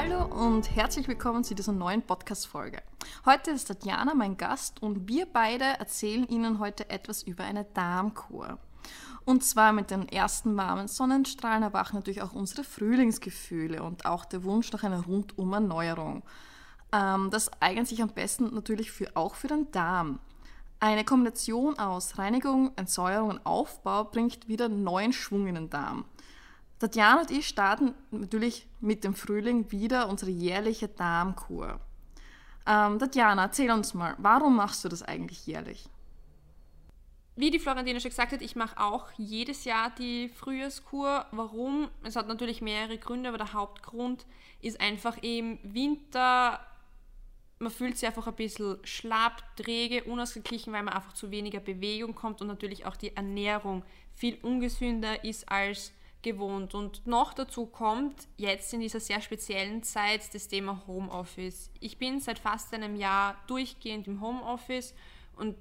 [0.00, 2.80] Hallo und herzlich willkommen zu dieser neuen Podcast-Folge.
[3.26, 8.58] Heute ist Tatjana mein Gast und wir beide erzählen Ihnen heute etwas über eine Darmkur.
[9.24, 14.44] Und zwar mit den ersten warmen Sonnenstrahlen erwachen natürlich auch unsere Frühlingsgefühle und auch der
[14.44, 16.22] Wunsch nach einer Rundum-Erneuerung.
[16.92, 20.20] Ähm, das eignet sich am besten natürlich für, auch für den Darm.
[20.78, 26.04] Eine Kombination aus Reinigung, Entsäuerung und Aufbau bringt wieder neuen Schwung in den Darm.
[26.78, 31.80] Tatjana und ich starten natürlich mit dem Frühling wieder unsere jährliche Darmkur.
[32.66, 35.88] Ähm, Tatjana, erzähl uns mal, warum machst du das eigentlich jährlich?
[37.34, 41.26] Wie die Florentina schon gesagt hat, ich mache auch jedes Jahr die Frühjahrskur.
[41.30, 41.88] Warum?
[42.02, 44.26] Es hat natürlich mehrere Gründe, aber der Hauptgrund
[44.60, 46.60] ist einfach im Winter,
[47.60, 52.14] man fühlt sich einfach ein bisschen schlapp, träge, unausgeglichen, weil man einfach zu weniger Bewegung
[52.14, 56.74] kommt und natürlich auch die Ernährung viel ungesünder ist als gewohnt.
[56.74, 61.70] Und noch dazu kommt jetzt in dieser sehr speziellen Zeit das Thema Homeoffice.
[61.80, 64.94] Ich bin seit fast einem Jahr durchgehend im Homeoffice
[65.36, 65.56] und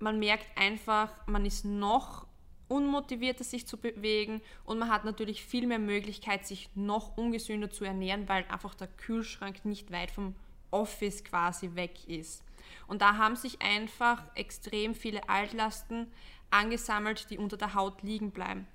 [0.00, 2.26] man merkt einfach, man ist noch
[2.68, 7.84] unmotivierter sich zu bewegen und man hat natürlich viel mehr Möglichkeit, sich noch ungesünder zu
[7.84, 10.34] ernähren, weil einfach der Kühlschrank nicht weit vom
[10.70, 12.44] Office quasi weg ist.
[12.86, 16.12] Und da haben sich einfach extrem viele Altlasten
[16.50, 18.66] angesammelt, die unter der Haut liegen bleiben.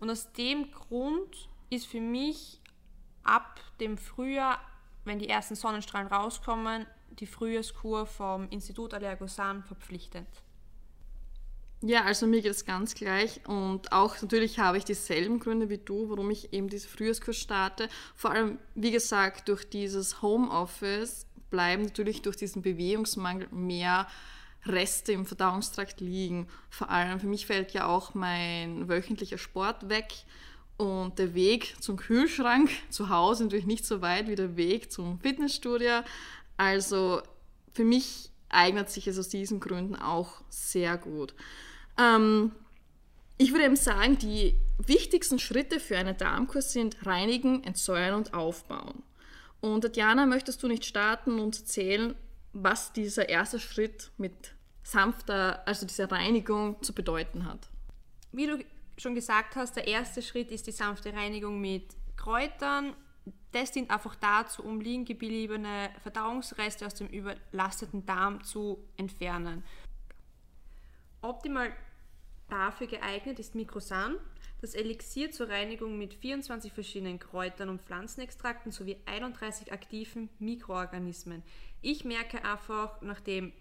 [0.00, 2.60] Und aus dem Grund ist für mich
[3.22, 4.60] ab dem Frühjahr,
[5.04, 10.28] wenn die ersten Sonnenstrahlen rauskommen, die Frühjahrskur vom Institut Allergosan verpflichtend.
[11.80, 15.78] Ja, also mir geht es ganz gleich und auch natürlich habe ich dieselben Gründe wie
[15.78, 17.88] du, warum ich eben diese Frühjahrskurs starte.
[18.16, 24.08] Vor allem, wie gesagt, durch dieses Homeoffice bleiben natürlich durch diesen Bewegungsmangel mehr
[24.68, 26.48] Reste im Verdauungstrakt liegen.
[26.70, 30.12] Vor allem für mich fällt ja auch mein wöchentlicher Sport weg
[30.76, 35.18] und der Weg zum Kühlschrank zu Hause natürlich nicht so weit wie der Weg zum
[35.20, 36.00] Fitnessstudio.
[36.56, 37.22] Also
[37.72, 41.34] für mich eignet sich es aus diesen Gründen auch sehr gut.
[41.98, 42.52] Ähm,
[43.36, 49.02] ich würde eben sagen, die wichtigsten Schritte für eine Darmkur sind reinigen, entsäuern und aufbauen.
[49.60, 52.14] Und Tatjana, möchtest du nicht starten und erzählen,
[52.52, 54.54] was dieser erste Schritt mit
[54.88, 57.68] sanfter, also dieser Reinigung zu bedeuten hat.
[58.32, 58.64] Wie du
[58.96, 62.94] schon gesagt hast, der erste Schritt ist die sanfte Reinigung mit Kräutern.
[63.52, 69.62] Das dient einfach dazu, um liegen gebliebene Verdauungsreste aus dem überlasteten Darm zu entfernen.
[71.20, 71.70] Optimal
[72.48, 74.16] dafür geeignet ist Mikrosan,
[74.62, 81.42] das Elixier zur Reinigung mit 24 verschiedenen Kräutern und Pflanzenextrakten sowie 31 aktiven Mikroorganismen.
[81.82, 83.52] Ich merke einfach, nachdem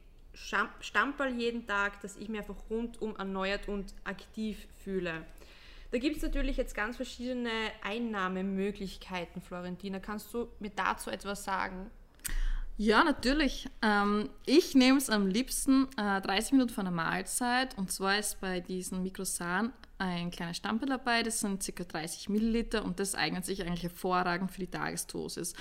[0.80, 5.26] Stamperl jeden Tag, dass ich mich einfach rundum erneuert und aktiv fühle.
[5.92, 10.00] Da gibt es natürlich jetzt ganz verschiedene Einnahmemöglichkeiten, Florentina.
[10.00, 11.90] Kannst du mir dazu etwas sagen?
[12.80, 13.68] Ja, natürlich.
[13.82, 17.76] Ähm, ich nehme es am liebsten äh, 30 Minuten vor einer Mahlzeit.
[17.78, 21.24] Und zwar ist bei diesen Mikrosan ein kleiner Stamperl dabei.
[21.24, 21.84] Das sind ca.
[21.84, 25.54] 30 Milliliter und das eignet sich eigentlich hervorragend für die Tagesdosis.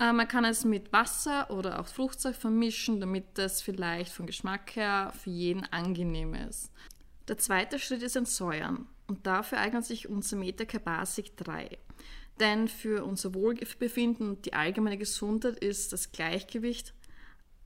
[0.00, 4.74] Äh, man kann es mit Wasser oder auch Fruchtzeug vermischen, damit es vielleicht vom Geschmack
[4.74, 6.72] her für jeden angenehm ist.
[7.28, 11.78] Der zweite Schritt ist Entsäuern und dafür eignet sich unser Metacare Basic 3.
[12.40, 16.94] Denn für unser Wohlbefinden und die allgemeine Gesundheit ist das Gleichgewicht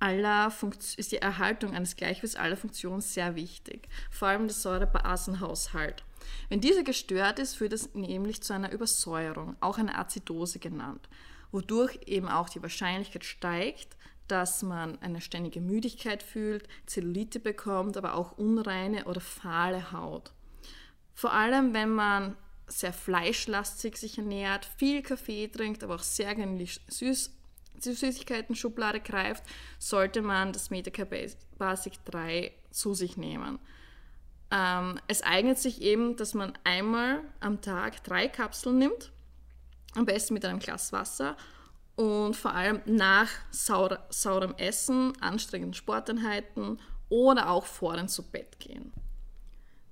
[0.00, 0.52] aller
[0.96, 6.04] ist die Erhaltung eines Gleichgewichts aller Funktionen sehr wichtig, vor allem der Säurebasenhaushalt.
[6.48, 11.08] Wenn dieser gestört ist, führt es nämlich zu einer Übersäuerung, auch eine Azidose genannt
[11.54, 18.14] wodurch eben auch die Wahrscheinlichkeit steigt, dass man eine ständige Müdigkeit fühlt, Zellulite bekommt, aber
[18.14, 20.32] auch unreine oder fahle Haut.
[21.14, 26.66] Vor allem, wenn man sehr fleischlastig sich ernährt, viel Kaffee trinkt, aber auch sehr gerne
[26.88, 27.30] Süß
[27.76, 29.42] Süßigkeiten-Schublade greift,
[29.78, 31.28] sollte man das Metacare
[31.58, 33.58] Basic 3 zu sich nehmen.
[34.50, 39.12] Ähm, es eignet sich eben, dass man einmal am Tag drei Kapseln nimmt
[39.94, 41.36] am besten mit einem Glas Wasser
[41.96, 48.58] und vor allem nach saur, saurem Essen, anstrengenden Sporteinheiten oder auch vor dem zu Bett
[48.58, 48.92] gehen.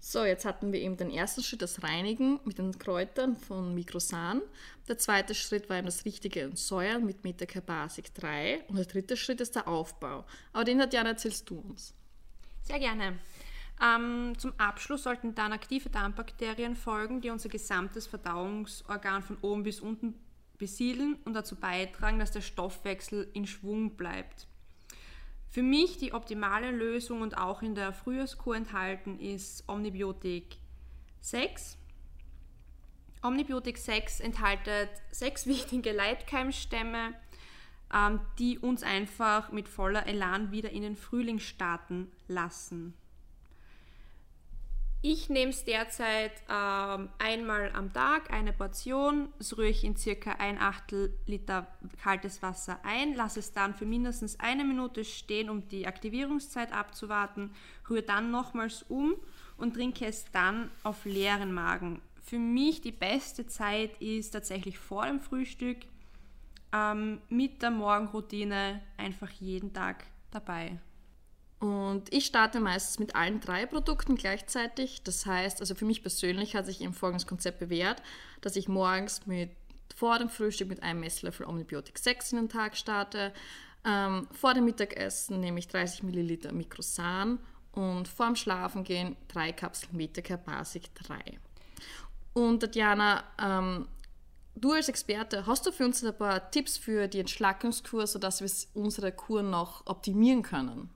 [0.04, 4.42] So, jetzt hatten wir eben den ersten Schritt, das Reinigen mit den Kräutern von Mikrosan.
[4.88, 8.64] Der zweite Schritt war eben das richtige Entsäuern mit Metacare Basic 3.
[8.66, 10.24] Und der dritte Schritt ist der Aufbau.
[10.52, 11.94] Aber den hat Jana, erzählst du uns.
[12.64, 13.20] Sehr gerne.
[13.82, 19.80] Ähm, zum Abschluss sollten dann aktive Darmbakterien folgen, die unser gesamtes Verdauungsorgan von oben bis
[19.80, 20.14] unten
[20.56, 24.46] besiedeln und dazu beitragen, dass der Stoffwechsel in Schwung bleibt.
[25.48, 30.56] Für mich die optimale Lösung und auch in der Frühjahrskur enthalten ist Omnibiotik
[31.20, 31.76] 6.
[33.22, 37.14] Omnibiotic 6 enthält sechs wichtige Leitkeimstämme,
[37.92, 42.94] ähm, die uns einfach mit voller Elan wieder in den Frühling starten lassen.
[45.04, 50.34] Ich nehme es derzeit ähm, einmal am Tag, eine Portion, das rühre ich in circa
[50.38, 51.66] ein Achtel Liter
[52.00, 57.50] kaltes Wasser ein, lasse es dann für mindestens eine Minute stehen, um die Aktivierungszeit abzuwarten,
[57.90, 59.16] rühre dann nochmals um
[59.56, 62.00] und trinke es dann auf leeren Magen.
[62.22, 65.78] Für mich die beste Zeit ist tatsächlich vor dem Frühstück
[66.72, 70.78] ähm, mit der Morgenroutine einfach jeden Tag dabei.
[71.62, 75.04] Und ich starte meistens mit allen drei Produkten gleichzeitig.
[75.04, 78.02] Das heißt, also für mich persönlich hat sich eben folgendes Konzept bewährt,
[78.40, 79.50] dass ich morgens mit
[79.94, 83.32] vor dem Frühstück mit einem Messlöffel Omnibiotik 6 in den Tag starte.
[83.84, 87.38] Ähm, vor dem Mittagessen nehme ich 30 Milliliter Microsan
[87.70, 91.38] und vor dem Schlafengehen drei Kapseln Metacare Basic 3.
[92.32, 93.86] Und Tatjana, ähm,
[94.56, 98.50] du als Experte, hast du für uns ein paar Tipps für die Entschlackungskur, sodass wir
[98.82, 100.90] unsere Kur noch optimieren können?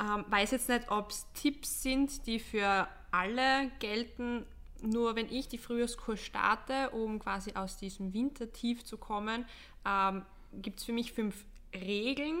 [0.00, 4.46] Ähm, weiß jetzt nicht, ob es Tipps sind, die für alle gelten.
[4.82, 9.44] Nur wenn ich die Frühjahrskur starte, um quasi aus diesem Wintertief zu kommen,
[9.86, 10.24] ähm,
[10.54, 11.44] gibt es für mich fünf
[11.74, 12.38] Regeln,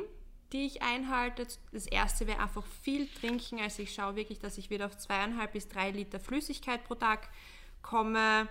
[0.52, 1.46] die ich einhalte.
[1.70, 3.60] Das erste wäre einfach viel trinken.
[3.60, 7.28] Also ich schaue wirklich, dass ich wieder auf zweieinhalb bis drei Liter Flüssigkeit pro Tag
[7.82, 8.48] komme.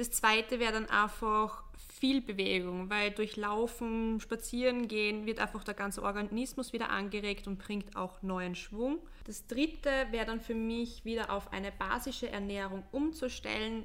[0.00, 1.62] Das zweite wäre dann einfach
[1.98, 7.58] viel Bewegung, weil durch Laufen, Spazieren gehen wird einfach der ganze Organismus wieder angeregt und
[7.58, 9.00] bringt auch neuen Schwung.
[9.24, 13.84] Das dritte wäre dann für mich wieder auf eine basische Ernährung umzustellen.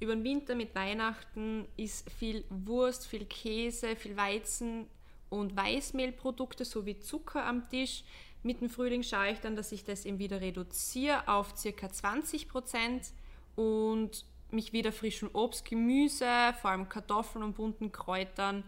[0.00, 4.88] Über den Winter mit Weihnachten ist viel Wurst, viel Käse, viel Weizen
[5.30, 8.02] und Weißmehlprodukte sowie Zucker am Tisch.
[8.42, 11.88] Mit dem Frühling schaue ich dann, dass ich das eben wieder reduziere auf ca.
[11.88, 13.12] 20 Prozent
[13.54, 18.64] und mich wieder frischem Obst, Gemüse, vor allem Kartoffeln und bunten Kräutern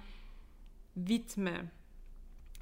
[0.95, 1.71] widme.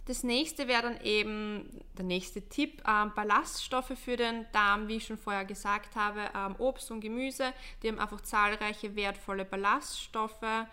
[0.06, 5.06] Das nächste wäre dann eben der nächste Tipp, ähm, Ballaststoffe für den Darm, wie ich
[5.06, 7.52] schon vorher gesagt habe, ähm, Obst und Gemüse,
[7.82, 10.66] die haben einfach zahlreiche wertvolle Ballaststoffe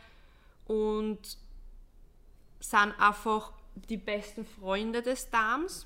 [0.66, 1.38] und
[2.60, 5.86] sind einfach die besten Freunde des Darms.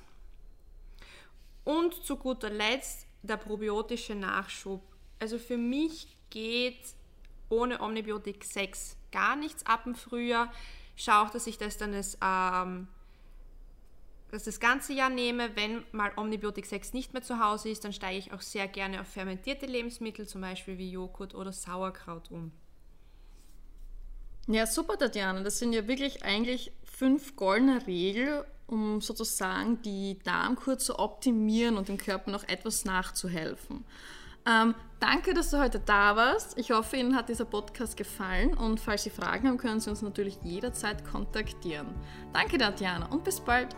[1.65, 4.81] Und zu guter Letzt der probiotische Nachschub.
[5.19, 6.95] Also für mich geht
[7.50, 10.51] ohne Omnibiotik 6 gar nichts ab dem Frühjahr.
[10.97, 12.88] Ich schaue auch, dass ich das dann das, ähm,
[14.31, 15.56] das, das ganze Jahr nehme.
[15.56, 19.01] Wenn mal Omnibiotik 6 nicht mehr zu Hause ist, dann steige ich auch sehr gerne
[19.01, 22.51] auf fermentierte Lebensmittel, zum Beispiel wie Joghurt oder Sauerkraut um.
[24.47, 25.41] Ja, super, Tatjana.
[25.41, 31.88] Das sind ja wirklich eigentlich fünf goldene Regeln, um sozusagen die Darmkur zu optimieren und
[31.88, 33.86] dem Körper noch etwas nachzuhelfen.
[34.45, 36.57] Ähm, danke, dass du heute da warst.
[36.57, 40.01] Ich hoffe, Ihnen hat dieser Podcast gefallen und falls Sie Fragen haben, können Sie uns
[40.01, 41.88] natürlich jederzeit kontaktieren.
[42.34, 43.75] Danke, Tatjana, und bis bald.